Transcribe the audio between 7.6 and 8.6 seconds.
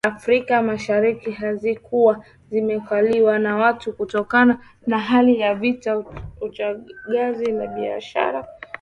biashara